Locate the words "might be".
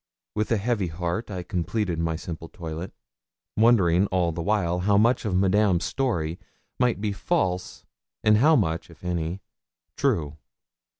6.79-7.11